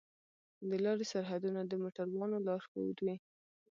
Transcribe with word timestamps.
د 0.69 0.71
لارې 0.85 1.05
سرحدونه 1.11 1.59
د 1.65 1.71
موټروانو 1.83 2.37
لارښود 2.47 2.97
وي. 3.05 3.15